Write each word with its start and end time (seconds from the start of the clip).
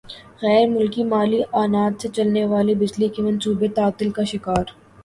غیر 0.43 0.65
ملکی 0.75 1.03
مالی 1.11 1.39
اعانت 1.57 1.93
سے 2.01 2.07
چلنے 2.15 2.43
والے 2.51 2.73
بجلی 2.81 3.07
کے 3.13 3.21
منصوبے 3.25 3.67
تعطل 3.77 4.09
کا 4.15 4.23
شکار 4.33 4.63